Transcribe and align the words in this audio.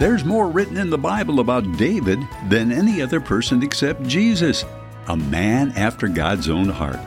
There's 0.00 0.24
more 0.24 0.48
written 0.48 0.78
in 0.78 0.88
the 0.88 0.96
Bible 0.96 1.40
about 1.40 1.76
David 1.76 2.26
than 2.48 2.72
any 2.72 3.02
other 3.02 3.20
person 3.20 3.62
except 3.62 4.02
Jesus, 4.04 4.64
a 5.08 5.14
man 5.14 5.72
after 5.76 6.08
God's 6.08 6.48
own 6.48 6.70
heart. 6.70 6.98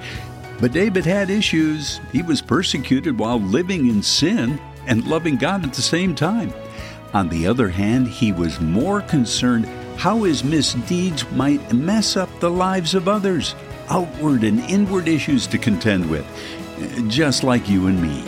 But 0.59 0.73
David 0.73 1.03
had 1.03 1.31
issues. 1.31 1.99
He 2.11 2.21
was 2.21 2.39
persecuted 2.39 3.17
while 3.17 3.41
living 3.41 3.87
in 3.87 4.03
sin 4.03 4.61
and 4.85 5.07
loving 5.07 5.37
God 5.37 5.63
at 5.63 5.73
the 5.73 5.81
same 5.81 6.13
time. 6.13 6.53
On 7.15 7.29
the 7.29 7.47
other 7.47 7.67
hand, 7.67 8.09
he 8.09 8.31
was 8.31 8.61
more 8.61 9.01
concerned 9.01 9.65
how 9.97 10.21
his 10.21 10.43
misdeeds 10.43 11.27
might 11.31 11.73
mess 11.73 12.15
up 12.15 12.29
the 12.39 12.51
lives 12.51 12.93
of 12.93 13.07
others, 13.07 13.55
outward 13.89 14.43
and 14.43 14.59
inward 14.69 15.07
issues 15.07 15.47
to 15.47 15.57
contend 15.57 16.07
with, 16.11 16.27
just 17.07 17.43
like 17.43 17.67
you 17.67 17.87
and 17.87 17.99
me. 17.99 18.23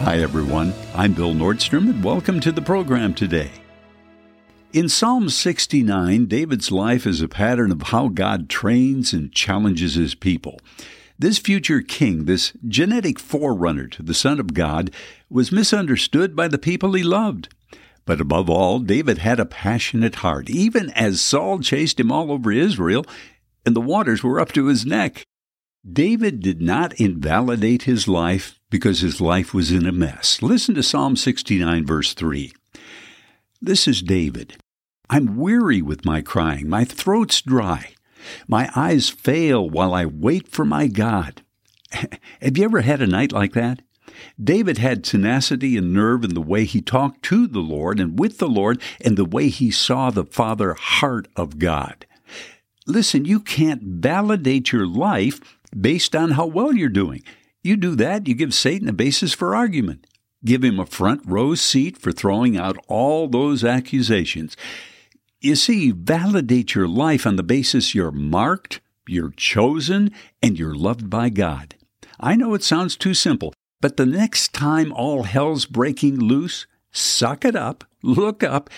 Hi, 0.00 0.20
everyone. 0.20 0.72
I'm 0.94 1.12
Bill 1.12 1.34
Nordstrom, 1.34 1.90
and 1.90 2.02
welcome 2.02 2.40
to 2.40 2.50
the 2.50 2.62
program 2.62 3.12
today. 3.12 3.59
In 4.72 4.88
Psalm 4.88 5.28
69, 5.28 6.26
David's 6.26 6.70
life 6.70 7.04
is 7.04 7.20
a 7.20 7.26
pattern 7.26 7.72
of 7.72 7.82
how 7.82 8.06
God 8.06 8.48
trains 8.48 9.12
and 9.12 9.32
challenges 9.32 9.94
his 9.94 10.14
people. 10.14 10.60
This 11.18 11.38
future 11.38 11.80
king, 11.82 12.26
this 12.26 12.52
genetic 12.68 13.18
forerunner 13.18 13.88
to 13.88 14.02
the 14.04 14.14
Son 14.14 14.38
of 14.38 14.54
God, 14.54 14.92
was 15.28 15.50
misunderstood 15.50 16.36
by 16.36 16.46
the 16.46 16.56
people 16.56 16.92
he 16.92 17.02
loved. 17.02 17.52
But 18.06 18.20
above 18.20 18.48
all, 18.48 18.78
David 18.78 19.18
had 19.18 19.40
a 19.40 19.44
passionate 19.44 20.16
heart, 20.16 20.48
even 20.48 20.90
as 20.90 21.20
Saul 21.20 21.58
chased 21.58 21.98
him 21.98 22.12
all 22.12 22.30
over 22.30 22.52
Israel 22.52 23.04
and 23.66 23.74
the 23.74 23.80
waters 23.80 24.22
were 24.22 24.38
up 24.38 24.52
to 24.52 24.66
his 24.66 24.86
neck. 24.86 25.24
David 25.90 26.40
did 26.40 26.62
not 26.62 26.94
invalidate 26.94 27.82
his 27.82 28.06
life 28.06 28.60
because 28.70 29.00
his 29.00 29.20
life 29.20 29.52
was 29.52 29.72
in 29.72 29.84
a 29.84 29.92
mess. 29.92 30.42
Listen 30.42 30.76
to 30.76 30.82
Psalm 30.82 31.16
69, 31.16 31.84
verse 31.84 32.14
3. 32.14 32.52
This 33.62 33.86
is 33.86 34.00
David. 34.00 34.56
I'm 35.10 35.36
weary 35.36 35.82
with 35.82 36.06
my 36.06 36.22
crying. 36.22 36.66
My 36.66 36.86
throat's 36.86 37.42
dry. 37.42 37.92
My 38.48 38.70
eyes 38.74 39.10
fail 39.10 39.68
while 39.68 39.92
I 39.92 40.06
wait 40.06 40.48
for 40.48 40.64
my 40.64 40.86
God. 40.86 41.42
Have 41.90 42.56
you 42.56 42.64
ever 42.64 42.80
had 42.80 43.02
a 43.02 43.06
night 43.06 43.32
like 43.32 43.52
that? 43.52 43.82
David 44.42 44.78
had 44.78 45.04
tenacity 45.04 45.76
and 45.76 45.92
nerve 45.92 46.24
in 46.24 46.32
the 46.32 46.40
way 46.40 46.64
he 46.64 46.80
talked 46.80 47.22
to 47.24 47.46
the 47.46 47.60
Lord 47.60 48.00
and 48.00 48.18
with 48.18 48.38
the 48.38 48.48
Lord 48.48 48.80
and 49.04 49.18
the 49.18 49.26
way 49.26 49.48
he 49.50 49.70
saw 49.70 50.08
the 50.08 50.24
Father 50.24 50.72
heart 50.72 51.28
of 51.36 51.58
God. 51.58 52.06
Listen, 52.86 53.26
you 53.26 53.40
can't 53.40 53.82
validate 53.82 54.72
your 54.72 54.86
life 54.86 55.38
based 55.78 56.16
on 56.16 56.30
how 56.30 56.46
well 56.46 56.72
you're 56.72 56.88
doing. 56.88 57.22
You 57.62 57.76
do 57.76 57.94
that, 57.96 58.26
you 58.26 58.34
give 58.34 58.54
Satan 58.54 58.88
a 58.88 58.92
basis 58.94 59.34
for 59.34 59.54
argument. 59.54 60.06
Give 60.44 60.64
him 60.64 60.80
a 60.80 60.86
front 60.86 61.22
row 61.26 61.54
seat 61.54 61.98
for 61.98 62.12
throwing 62.12 62.56
out 62.56 62.78
all 62.88 63.28
those 63.28 63.62
accusations. 63.62 64.56
You 65.40 65.54
see, 65.54 65.90
validate 65.90 66.74
your 66.74 66.88
life 66.88 67.26
on 67.26 67.36
the 67.36 67.42
basis 67.42 67.94
you're 67.94 68.10
marked, 68.10 68.80
you're 69.06 69.32
chosen, 69.36 70.10
and 70.42 70.58
you're 70.58 70.74
loved 70.74 71.10
by 71.10 71.28
God. 71.28 71.74
I 72.18 72.36
know 72.36 72.54
it 72.54 72.62
sounds 72.62 72.96
too 72.96 73.14
simple, 73.14 73.52
but 73.80 73.96
the 73.96 74.06
next 74.06 74.52
time 74.52 74.92
all 74.92 75.22
hell's 75.22 75.66
breaking 75.66 76.18
loose, 76.18 76.66
suck 76.92 77.44
it 77.44 77.56
up, 77.56 77.84
look 78.02 78.42
up, 78.42 78.68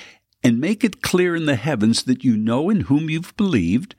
and 0.45 0.61
make 0.61 0.85
it 0.85 1.03
clear 1.03 1.35
in 1.37 1.47
the 1.47 1.57
heavens 1.57 2.05
that 2.05 2.25
you 2.25 2.37
know 2.37 2.71
in 2.71 2.83
whom 2.83 3.11
you've 3.11 3.37
believed, 3.37 3.95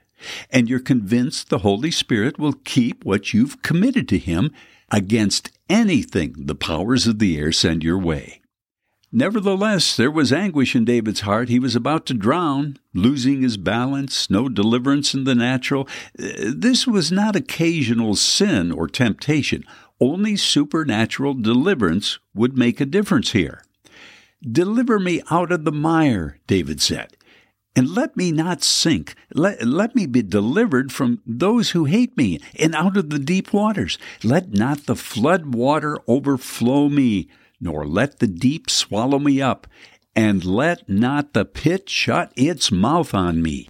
and 0.50 0.70
you're 0.70 0.80
convinced 0.80 1.50
the 1.50 1.60
Holy 1.60 1.92
Spirit 1.92 2.40
will 2.40 2.54
keep 2.64 3.04
what 3.04 3.34
you've 3.34 3.62
committed 3.62 4.08
to 4.10 4.18
Him 4.18 4.52
against 4.94 5.50
anything 5.68 6.36
the 6.38 6.56
powers 6.56 7.08
of 7.08 7.18
the 7.20 7.38
air 7.38 7.52
send 7.52 7.84
your 7.84 7.98
way. 7.98 8.40
Nevertheless, 9.12 9.96
there 9.96 10.10
was 10.10 10.32
anguish 10.32 10.76
in 10.76 10.86
David's 10.86 11.22
heart. 11.22 11.50
He 11.50 11.60
was 11.60 11.76
about 11.76 12.06
to 12.08 12.14
drown, 12.14 12.78
losing 12.94 13.42
his 13.42 13.58
balance, 13.58 14.30
no 14.30 14.50
deliverance 14.50 15.14
in 15.14 15.24
the 15.24 15.36
natural. 15.36 15.88
Uh, 16.18 16.52
this 16.56 16.88
was 16.88 17.12
not 17.12 17.36
occasional 17.36 18.16
sin 18.16 18.72
or 18.72 18.88
temptation. 18.88 19.64
Only 20.00 20.36
supernatural 20.36 21.36
deliverance 21.36 22.20
would 22.34 22.58
make 22.58 22.82
a 22.82 22.86
difference 22.86 23.32
here. 23.32 23.64
Deliver 24.42 25.00
me 25.00 25.22
out 25.30 25.52
of 25.52 25.64
the 25.64 25.72
mire, 25.72 26.40
David 26.48 26.82
said 26.82 27.16
and 27.76 27.90
let 27.90 28.16
me 28.16 28.32
not 28.32 28.64
sink. 28.64 29.16
Let, 29.34 29.66
let 29.66 29.96
me 29.96 30.06
be 30.06 30.22
delivered 30.22 30.92
from 30.92 31.22
those 31.26 31.72
who 31.72 31.86
hate 31.86 32.16
me 32.16 32.40
and 32.60 32.76
out 32.76 32.98
of 32.98 33.10
the 33.10 33.20
deep 33.20 33.52
waters. 33.52 33.98
Let 34.24 34.54
not 34.54 34.86
the 34.86 34.96
flood 34.96 35.56
water 35.56 35.98
overflow 36.08 36.90
me, 36.90 37.30
nor 37.60 37.86
let 37.86 38.20
the 38.20 38.28
deep 38.28 38.70
swallow 38.70 39.20
me 39.20 39.42
up, 39.42 39.66
and 40.16 40.46
let 40.46 40.88
not 40.88 41.34
the 41.34 41.46
pit 41.46 41.90
shut 41.90 42.32
its 42.36 42.72
mouth 42.72 43.14
on 43.14 43.42
me. 43.42 43.70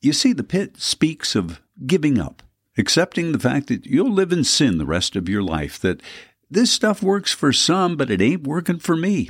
You 0.00 0.12
see, 0.12 0.32
the 0.32 0.44
pit 0.44 0.80
speaks 0.80 1.36
of 1.36 1.60
giving 1.86 2.18
up, 2.18 2.42
accepting 2.76 3.30
the 3.30 3.38
fact 3.38 3.68
that 3.68 3.86
you'll 3.86 4.12
live 4.12 4.32
in 4.32 4.42
sin 4.42 4.78
the 4.78 4.86
rest 4.86 5.14
of 5.14 5.28
your 5.28 5.42
life, 5.42 5.78
that 5.80 6.02
this 6.50 6.70
stuff 6.72 7.02
works 7.02 7.32
for 7.32 7.52
some, 7.52 7.96
but 7.96 8.10
it 8.10 8.20
ain't 8.20 8.46
working 8.46 8.78
for 8.78 8.96
me. 8.96 9.28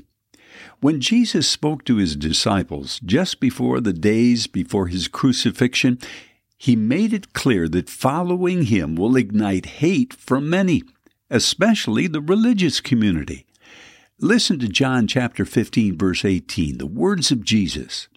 When 0.80 1.00
Jesus 1.00 1.48
spoke 1.48 1.84
to 1.84 1.96
his 1.96 2.16
disciples 2.16 3.00
just 3.04 3.40
before 3.40 3.80
the 3.80 3.92
days 3.92 4.46
before 4.46 4.88
his 4.88 5.08
crucifixion, 5.08 5.98
he 6.58 6.76
made 6.76 7.12
it 7.12 7.32
clear 7.32 7.68
that 7.68 7.90
following 7.90 8.64
him 8.64 8.96
will 8.96 9.16
ignite 9.16 9.66
hate 9.66 10.14
from 10.14 10.48
many, 10.48 10.82
especially 11.30 12.06
the 12.06 12.20
religious 12.20 12.80
community. 12.80 13.46
Listen 14.18 14.58
to 14.60 14.68
John 14.68 15.06
chapter 15.06 15.44
15 15.44 15.98
verse 15.98 16.24
18, 16.24 16.78
the 16.78 16.86
words 16.86 17.30
of 17.30 17.44
Jesus. 17.44 18.08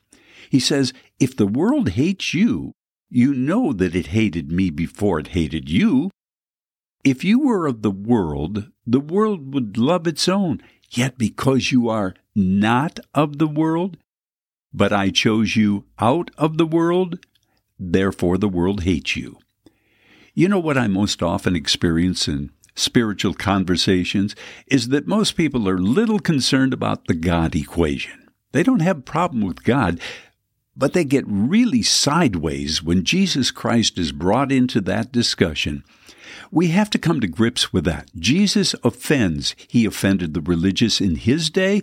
He 0.49 0.59
says, 0.59 0.93
"If 1.19 1.35
the 1.35 1.47
world 1.47 1.89
hates 1.89 2.33
you, 2.33 2.73
you 3.09 3.33
know 3.33 3.73
that 3.73 3.95
it 3.95 4.07
hated 4.07 4.51
me 4.51 4.69
before 4.69 5.19
it 5.19 5.29
hated 5.29 5.69
you. 5.69 6.11
If 7.03 7.23
you 7.23 7.39
were 7.39 7.65
of 7.65 7.81
the 7.81 7.91
world, 7.91 8.69
the 8.85 8.99
world 8.99 9.53
would 9.53 9.77
love 9.77 10.05
its 10.05 10.27
own. 10.27 10.61
Yet 10.91 11.17
because 11.17 11.71
you 11.71 11.89
are 11.89 12.15
not 12.39 12.99
of 13.13 13.37
the 13.37 13.47
world, 13.47 13.97
but 14.73 14.93
I 14.93 15.09
chose 15.09 15.55
you 15.55 15.85
out 15.99 16.31
of 16.37 16.57
the 16.57 16.65
world, 16.65 17.19
therefore 17.77 18.37
the 18.37 18.49
world 18.49 18.83
hates 18.83 19.15
you. 19.15 19.37
You 20.33 20.47
know 20.47 20.59
what 20.59 20.77
I 20.77 20.87
most 20.87 21.21
often 21.21 21.55
experience 21.55 22.27
in 22.27 22.51
spiritual 22.75 23.33
conversations 23.33 24.35
is 24.67 24.89
that 24.89 25.07
most 25.07 25.33
people 25.33 25.67
are 25.67 25.77
little 25.77 26.19
concerned 26.19 26.73
about 26.73 27.05
the 27.05 27.13
God 27.13 27.55
equation. 27.55 28.29
They 28.51 28.63
don't 28.63 28.81
have 28.81 28.99
a 28.99 29.01
problem 29.01 29.45
with 29.45 29.63
God, 29.63 29.99
but 30.75 30.93
they 30.93 31.03
get 31.03 31.25
really 31.27 31.83
sideways 31.83 32.81
when 32.81 33.03
Jesus 33.03 33.51
Christ 33.51 33.97
is 33.97 34.11
brought 34.11 34.51
into 34.51 34.79
that 34.81 35.11
discussion 35.11 35.83
we 36.51 36.69
have 36.69 36.89
to 36.91 36.97
come 36.97 37.19
to 37.21 37.27
grips 37.27 37.71
with 37.71 37.85
that. 37.85 38.09
Jesus 38.15 38.75
offends. 38.83 39.55
He 39.67 39.85
offended 39.85 40.33
the 40.33 40.41
religious 40.41 40.99
in 41.01 41.15
his 41.15 41.49
day, 41.49 41.81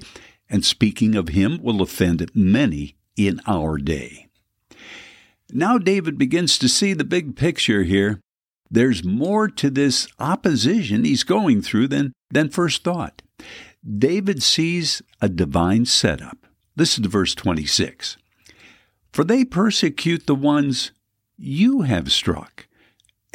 and 0.49 0.65
speaking 0.65 1.15
of 1.15 1.29
him, 1.29 1.63
will 1.63 1.83
offend 1.83 2.31
many 2.35 2.97
in 3.17 3.41
our 3.47 3.79
day. 3.79 4.29
Now 5.53 5.79
David 5.79 6.19
begins 6.19 6.59
to 6.59 6.69
see 6.69 6.93
the 6.93 7.05
big 7.05 7.37
picture 7.37 7.83
here. 7.83 8.21
There's 8.71 9.05
more 9.05 9.49
to 9.49 9.71
this 9.71 10.09
opposition 10.19 11.05
he's 11.05 11.23
going 11.23 11.63
through 11.63 11.89
than, 11.89 12.13
than 12.31 12.49
first 12.49 12.83
thought. 12.83 13.23
David 13.87 14.43
sees 14.43 15.03
a 15.21 15.29
divine 15.29 15.85
setup. 15.85 16.47
Listen 16.77 17.05
to 17.05 17.09
verse 17.09 17.35
26. 17.35 18.17
For 19.13 19.25
they 19.25 19.45
persecute 19.45 20.27
the 20.27 20.35
ones 20.35 20.91
you 21.39 21.83
have 21.83 22.11
struck 22.11 22.67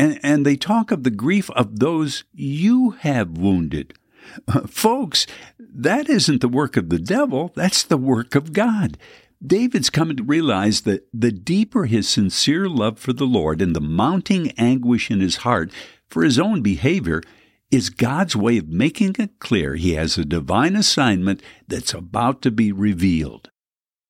and, 0.01 0.19
and 0.24 0.45
they 0.45 0.56
talk 0.56 0.89
of 0.89 1.03
the 1.03 1.12
grief 1.12 1.51
of 1.51 1.80
those 1.80 2.24
you 2.33 2.91
have 3.01 3.38
wounded. 3.38 3.94
Folks, 4.68 5.27
that 5.59 6.09
isn't 6.09 6.41
the 6.41 6.47
work 6.47 6.77
of 6.77 6.89
the 6.89 7.00
devil, 7.00 7.51
that's 7.56 7.83
the 7.83 7.97
work 7.97 8.35
of 8.35 8.53
God. 8.53 8.97
David's 9.45 9.89
coming 9.89 10.18
to 10.18 10.23
realize 10.23 10.81
that 10.81 11.07
the 11.12 11.31
deeper 11.31 11.85
his 11.85 12.07
sincere 12.07 12.69
love 12.69 13.00
for 13.00 13.12
the 13.12 13.25
Lord 13.25 13.62
and 13.62 13.75
the 13.75 13.81
mounting 13.81 14.51
anguish 14.51 15.09
in 15.09 15.19
his 15.19 15.38
heart 15.38 15.71
for 16.07 16.23
his 16.23 16.38
own 16.38 16.62
behavior 16.62 17.23
is 17.71 17.89
God's 17.89 18.35
way 18.35 18.57
of 18.57 18.68
making 18.68 19.15
it 19.18 19.39
clear 19.39 19.75
he 19.75 19.94
has 19.94 20.18
a 20.18 20.25
divine 20.25 20.75
assignment 20.75 21.41
that's 21.67 21.94
about 21.94 22.41
to 22.44 22.51
be 22.51 22.71
revealed. 22.71 23.50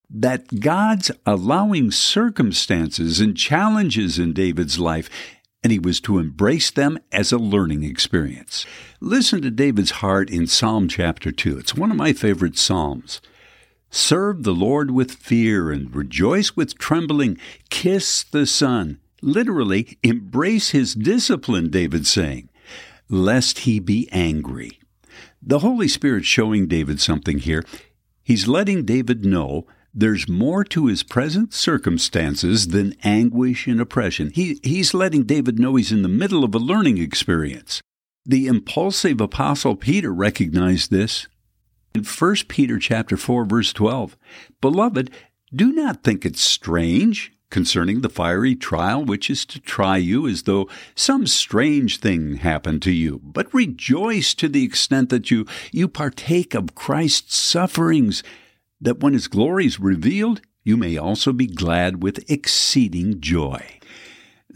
That 0.10 0.60
God's 0.60 1.12
allowing 1.26 1.92
circumstances 1.92 3.22
and 3.22 3.38
challenges 3.38 4.20
in 4.20 4.34
David's 4.34 4.80
life 4.80 5.10
and 5.64 5.72
he 5.72 5.80
was 5.80 6.00
to 6.02 6.18
embrace 6.18 6.72
them 6.72 6.98
as 7.12 7.32
a 7.32 7.38
learning 7.38 7.84
experience. 7.84 8.66
Listen 9.00 9.42
to 9.42 9.52
David's 9.52 9.92
heart 9.92 10.30
in 10.30 10.48
Psalm 10.48 10.88
chapter 10.88 11.32
2. 11.32 11.58
It's 11.58 11.76
one 11.76 11.92
of 11.92 11.98
my 11.98 12.14
favorite 12.14 12.58
Psalms. 12.58 13.22
Serve 13.92 14.44
the 14.44 14.54
Lord 14.54 14.92
with 14.92 15.12
fear 15.12 15.72
and 15.72 15.94
rejoice 15.94 16.56
with 16.56 16.78
trembling. 16.78 17.38
Kiss 17.70 18.24
the 18.24 18.46
Son. 18.46 19.00
Literally, 19.22 20.00
embrace 20.02 20.70
his 20.70 20.96
discipline, 20.96 21.70
David's 21.70 22.10
saying, 22.10 22.50
lest 23.08 23.60
he 23.60 23.80
be 23.80 24.10
angry. 24.12 24.80
The 25.44 25.60
Holy 25.60 25.88
Spirit 25.88 26.26
showing 26.26 26.68
David 26.68 27.00
something 27.00 27.38
here. 27.38 27.64
He's 28.24 28.48
letting 28.48 28.86
David 28.86 29.26
know 29.26 29.68
there's 29.94 30.30
more 30.30 30.64
to 30.66 30.88
his 30.88 31.04
present 31.04 31.54
circumstances 31.54 32.70
than 32.70 32.96
anguish 33.04 33.68
and 33.68 33.82
oppression. 33.82 34.32
He, 34.34 34.60
he's 34.64 34.94
letting 34.94 35.24
David 35.24 35.60
know 35.60 35.76
he's 35.76 35.92
in 35.92 36.02
the 36.02 36.08
middle 36.08 36.44
of 36.44 36.56
a 36.56 36.60
learning 36.60 36.98
experience. 36.98 37.82
The 38.26 38.48
impulsive 38.48 39.20
apostle 39.20 39.76
Peter 39.76 40.14
recognized 40.14 40.92
this. 40.92 41.28
In 41.94 42.04
1 42.04 42.36
Peter 42.48 42.80
chapter 42.80 43.18
4 43.18 43.46
verse 43.46 43.74
12, 43.74 44.16
"Beloved, 44.62 45.12
do 45.54 45.74
not 45.74 46.04
think 46.04 46.26
it 46.26 46.38
strange 46.38 47.34
concerning 47.50 48.00
the 48.00 48.10
fiery 48.10 48.56
trial 48.56 49.04
which 49.04 49.30
is 49.30 49.46
to 49.46 49.60
try 49.60 49.98
you 49.98 50.28
as 50.28 50.44
though 50.44 50.70
some 50.96 51.28
strange 51.28 51.98
thing 51.98 52.36
happened 52.38 52.82
to 52.82 52.92
you, 52.92 53.20
but 53.24 53.54
rejoice 53.54 54.34
to 54.34 54.48
the 54.48 54.64
extent 54.64 55.10
that 55.10 55.30
you 55.30 55.46
you 55.72 55.88
partake 55.88 56.54
of 56.54 56.76
Christ's 56.76 57.38
sufferings, 57.38 58.24
that 58.82 59.00
when 59.00 59.14
his 59.14 59.28
glory 59.28 59.68
is 59.68 59.80
revealed, 59.80 60.42
you 60.64 60.76
may 60.76 60.98
also 60.98 61.32
be 61.32 61.48
glad 61.48 62.04
with 62.04 62.30
exceeding 62.30 63.22
joy." 63.22 63.80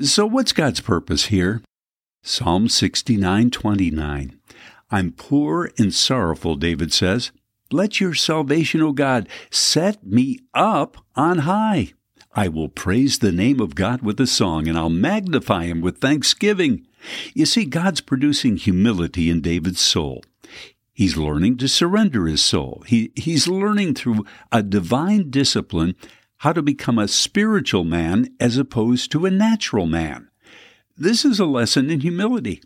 So 0.01 0.25
what's 0.25 0.51
God's 0.51 0.81
purpose 0.81 1.25
here? 1.25 1.61
Psalm 2.23 2.67
69:29. 2.67 4.33
I'm 4.91 5.11
poor 5.11 5.71
and 5.77 5.93
sorrowful, 5.93 6.55
David 6.55 6.91
says. 6.91 7.31
Let 7.71 7.99
your 7.99 8.13
salvation, 8.13 8.81
O 8.81 8.91
God, 8.91 9.27
set 9.49 10.05
me 10.05 10.39
up 10.53 11.03
on 11.15 11.39
high. 11.39 11.93
I 12.35 12.47
will 12.47 12.69
praise 12.69 13.19
the 13.19 13.31
name 13.31 13.59
of 13.59 13.75
God 13.75 14.01
with 14.01 14.19
a 14.19 14.27
song, 14.27 14.67
and 14.67 14.77
I'll 14.77 14.89
magnify 14.89 15.65
him 15.65 15.81
with 15.81 15.99
thanksgiving. 15.99 16.85
You 17.33 17.45
see, 17.45 17.65
God's 17.65 18.01
producing 18.01 18.57
humility 18.57 19.29
in 19.29 19.41
David's 19.41 19.79
soul. 19.79 20.23
He's 20.95 21.17
learning 21.17 21.57
to 21.57 21.67
surrender 21.67 22.25
his 22.25 22.41
soul. 22.41 22.81
He, 22.87 23.11
he's 23.15 23.49
learning 23.49 23.95
through 23.95 24.25
a 24.49 24.63
divine 24.63 25.29
discipline 25.29 25.95
how 26.37 26.53
to 26.53 26.61
become 26.61 26.97
a 26.97 27.09
spiritual 27.09 27.83
man 27.83 28.33
as 28.39 28.57
opposed 28.57 29.11
to 29.11 29.25
a 29.25 29.31
natural 29.31 29.87
man. 29.87 30.29
This 30.97 31.25
is 31.25 31.37
a 31.37 31.45
lesson 31.45 31.89
in 31.89 31.99
humility. 31.99 32.63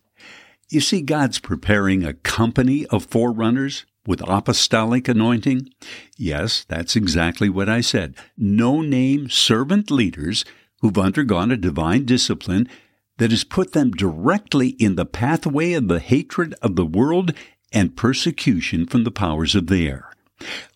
You 0.69 0.79
see, 0.79 1.01
God's 1.01 1.39
preparing 1.39 2.03
a 2.03 2.13
company 2.13 2.85
of 2.85 3.05
forerunners 3.05 3.87
with 4.05 4.21
apostolic 4.27 5.07
anointing? 5.07 5.69
Yes, 6.15 6.65
that's 6.67 6.95
exactly 6.95 7.49
what 7.49 7.67
I 7.67 7.81
said. 7.81 8.13
No 8.37 8.81
name 8.81 9.29
servant 9.29 9.89
leaders 9.89 10.45
who've 10.81 10.97
undergone 10.99 11.51
a 11.51 11.57
divine 11.57 12.05
discipline 12.05 12.69
that 13.17 13.31
has 13.31 13.43
put 13.43 13.73
them 13.73 13.89
directly 13.89 14.69
in 14.69 14.95
the 14.95 15.05
pathway 15.05 15.73
of 15.73 15.87
the 15.87 15.99
hatred 15.99 16.53
of 16.61 16.75
the 16.75 16.85
world 16.85 17.33
and 17.71 17.95
persecution 17.95 18.85
from 18.85 19.03
the 19.03 19.11
powers 19.11 19.55
of 19.55 19.67
the 19.67 19.87
air. 19.87 20.11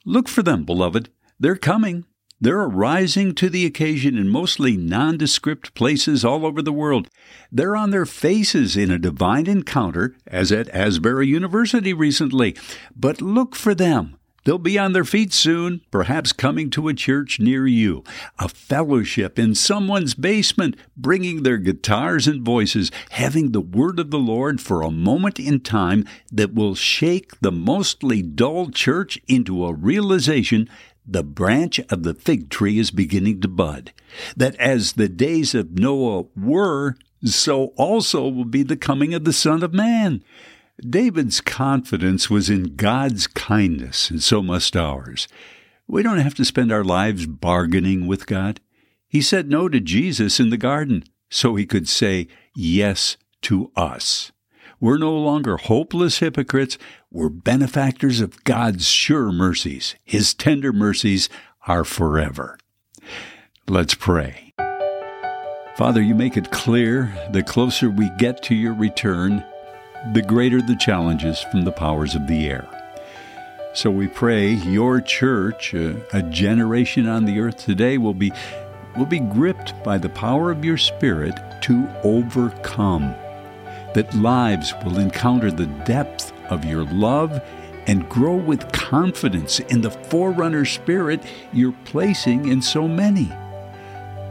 Look 0.05 0.27
for 0.27 0.43
them, 0.43 0.65
beloved. 0.65 1.09
They're 1.39 1.55
coming. 1.55 2.05
They're 2.41 2.61
arising 2.61 3.35
to 3.35 3.49
the 3.49 3.65
occasion 3.65 4.17
in 4.17 4.27
mostly 4.27 4.75
nondescript 4.75 5.73
places 5.75 6.25
all 6.25 6.45
over 6.45 6.61
the 6.61 6.73
world. 6.73 7.09
They're 7.49 7.75
on 7.75 7.91
their 7.91 8.05
faces 8.05 8.75
in 8.75 8.91
a 8.91 8.99
divine 8.99 9.47
encounter, 9.47 10.15
as 10.27 10.51
at 10.51 10.67
Asbury 10.69 11.27
University 11.27 11.93
recently. 11.93 12.57
But 12.95 13.21
look 13.21 13.55
for 13.55 13.73
them. 13.73 14.17
They'll 14.43 14.57
be 14.57 14.77
on 14.77 14.93
their 14.93 15.05
feet 15.05 15.31
soon, 15.31 15.81
perhaps 15.89 16.33
coming 16.33 16.69
to 16.71 16.89
a 16.89 16.93
church 16.93 17.39
near 17.39 17.65
you, 17.65 18.03
a 18.37 18.49
fellowship 18.49 19.39
in 19.39 19.55
someone's 19.55 20.15
basement, 20.15 20.75
bringing 20.97 21.43
their 21.43 21.57
guitars 21.57 22.27
and 22.27 22.43
voices, 22.43 22.91
having 23.11 23.51
the 23.51 23.61
word 23.61 23.99
of 23.99 24.11
the 24.11 24.19
Lord 24.19 24.59
for 24.59 24.81
a 24.81 24.91
moment 24.91 25.39
in 25.39 25.61
time 25.61 26.05
that 26.31 26.53
will 26.53 26.75
shake 26.75 27.39
the 27.39 27.51
mostly 27.51 28.21
dull 28.21 28.69
church 28.69 29.17
into 29.27 29.65
a 29.65 29.73
realization 29.73 30.69
the 31.05 31.23
branch 31.23 31.79
of 31.89 32.03
the 32.03 32.13
fig 32.13 32.49
tree 32.49 32.79
is 32.79 32.91
beginning 32.91 33.41
to 33.41 33.47
bud, 33.47 33.91
that 34.37 34.55
as 34.55 34.93
the 34.93 35.09
days 35.09 35.53
of 35.53 35.77
Noah 35.77 36.25
were, 36.35 36.95
so 37.25 37.67
also 37.77 38.27
will 38.27 38.45
be 38.45 38.63
the 38.63 38.77
coming 38.77 39.13
of 39.13 39.23
the 39.23 39.33
Son 39.33 39.63
of 39.63 39.73
Man. 39.73 40.23
David's 40.81 41.39
confidence 41.39 42.29
was 42.29 42.49
in 42.49 42.75
God's 42.75 43.27
kindness, 43.27 44.09
and 44.09 44.21
so 44.21 44.41
must 44.41 44.75
ours. 44.75 45.27
We 45.87 46.01
don't 46.01 46.19
have 46.19 46.35
to 46.35 46.45
spend 46.45 46.71
our 46.71 46.83
lives 46.83 47.25
bargaining 47.25 48.07
with 48.07 48.25
God. 48.25 48.59
He 49.07 49.21
said 49.21 49.49
no 49.49 49.69
to 49.69 49.79
Jesus 49.79 50.39
in 50.39 50.49
the 50.49 50.57
garden, 50.57 51.03
so 51.29 51.55
he 51.55 51.65
could 51.65 51.87
say 51.87 52.27
yes 52.55 53.17
to 53.43 53.71
us. 53.75 54.31
We're 54.79 54.97
no 54.97 55.13
longer 55.15 55.57
hopeless 55.57 56.19
hypocrites. 56.19 56.77
We're 57.11 57.29
benefactors 57.29 58.19
of 58.19 58.43
God's 58.43 58.87
sure 58.87 59.31
mercies. 59.31 59.95
His 60.03 60.33
tender 60.33 60.73
mercies 60.73 61.29
are 61.67 61.83
forever. 61.83 62.57
Let's 63.67 63.93
pray. 63.93 64.53
Father, 65.77 66.01
you 66.01 66.15
make 66.15 66.35
it 66.35 66.51
clear 66.51 67.13
the 67.31 67.43
closer 67.43 67.89
we 67.89 68.09
get 68.17 68.43
to 68.43 68.55
your 68.55 68.73
return, 68.73 69.45
the 70.11 70.21
greater 70.21 70.61
the 70.61 70.75
challenges 70.75 71.41
from 71.51 71.63
the 71.63 71.71
powers 71.71 72.15
of 72.15 72.27
the 72.27 72.49
air. 72.49 72.67
So 73.73 73.89
we 73.89 74.07
pray 74.07 74.49
your 74.49 75.01
church, 75.01 75.73
a, 75.73 76.01
a 76.15 76.21
generation 76.21 77.07
on 77.07 77.25
the 77.25 77.39
earth 77.39 77.57
today, 77.57 77.97
will 77.97 78.13
be, 78.13 78.31
will 78.97 79.05
be 79.05 79.19
gripped 79.19 79.81
by 79.83 79.97
the 79.97 80.09
power 80.09 80.51
of 80.51 80.65
your 80.65 80.77
Spirit 80.77 81.33
to 81.63 81.89
overcome 82.03 83.15
that 83.93 84.13
lives 84.15 84.73
will 84.83 84.99
encounter 84.99 85.51
the 85.51 85.67
depth 85.85 86.33
of 86.49 86.65
your 86.65 86.83
love 86.85 87.41
and 87.87 88.07
grow 88.09 88.35
with 88.35 88.71
confidence 88.71 89.59
in 89.59 89.81
the 89.81 89.91
forerunner 89.91 90.65
spirit 90.65 91.21
you're 91.51 91.75
placing 91.85 92.47
in 92.47 92.61
so 92.61 92.87
many. 92.87 93.31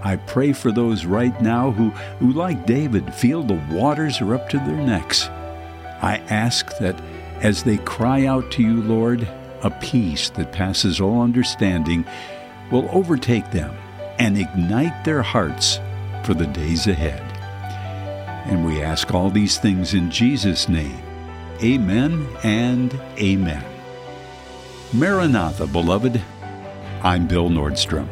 I 0.03 0.17
pray 0.17 0.53
for 0.53 0.73
those 0.73 1.05
right 1.05 1.39
now 1.41 1.71
who, 1.71 1.91
who, 2.19 2.33
like 2.33 2.67
David, 2.67 3.15
feel 3.15 3.43
the 3.43 3.63
waters 3.71 4.21
are 4.21 4.35
up 4.35 4.49
to 4.49 4.59
their 4.59 4.77
necks. 4.77 5.29
I 6.03 6.17
ask 6.29 6.77
that 6.79 7.01
as 7.41 7.63
they 7.63 7.79
cry 7.79 8.27
out 8.27 8.51
to 8.53 8.63
you, 8.63 8.83
Lord, 8.83 9.27
a 9.63 9.71
peace 9.71 10.31
that 10.31 10.53
passes 10.53 11.01
all 11.01 11.23
understanding 11.23 12.05
will 12.71 12.89
overtake 12.93 13.51
them 13.53 13.75
and 14.19 14.37
ignite 14.37 15.05
their 15.05 15.23
hearts 15.23 15.79
for 16.25 16.35
the 16.35 16.47
days 16.47 16.87
ahead. 16.87 17.21
And 18.47 18.67
we 18.67 18.83
ask 18.83 19.15
all 19.15 19.31
these 19.31 19.59
things 19.59 19.95
in 19.95 20.11
Jesus' 20.11 20.69
name. 20.69 20.99
Amen 21.63 22.27
and 22.43 22.93
amen. 23.19 23.65
Maranatha, 24.93 25.67
beloved. 25.67 26.21
I'm 27.03 27.27
Bill 27.27 27.49
Nordstrom. 27.49 28.09